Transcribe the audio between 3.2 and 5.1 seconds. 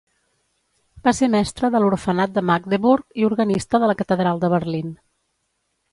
i organista de la Catedral de Berlín.